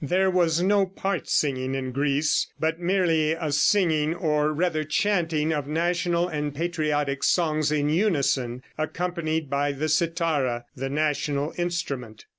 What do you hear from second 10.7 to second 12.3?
the national instrument.